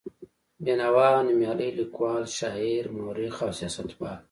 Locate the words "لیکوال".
1.77-2.23